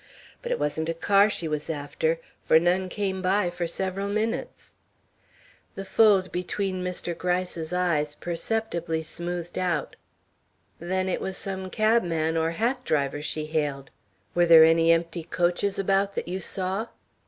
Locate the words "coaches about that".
15.21-16.27